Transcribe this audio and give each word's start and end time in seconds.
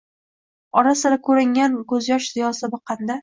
ora-sira 0.81 1.19
ko'ringan 1.27 1.77
ko'z 1.93 2.09
yosh 2.13 2.33
ziyosida 2.39 2.73
boqqanida 2.77 3.19